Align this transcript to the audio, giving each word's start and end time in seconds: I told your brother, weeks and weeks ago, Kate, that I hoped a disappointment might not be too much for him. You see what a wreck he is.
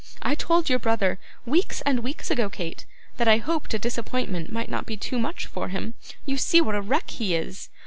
I 0.23 0.33
told 0.33 0.67
your 0.67 0.79
brother, 0.79 1.19
weeks 1.45 1.81
and 1.81 1.99
weeks 1.99 2.31
ago, 2.31 2.49
Kate, 2.49 2.85
that 3.17 3.27
I 3.27 3.37
hoped 3.37 3.75
a 3.75 3.77
disappointment 3.77 4.51
might 4.51 4.67
not 4.71 4.87
be 4.87 4.97
too 4.97 5.19
much 5.19 5.45
for 5.45 5.67
him. 5.69 5.93
You 6.25 6.37
see 6.37 6.59
what 6.59 6.73
a 6.73 6.81
wreck 6.81 7.11
he 7.11 7.35
is. 7.35 7.69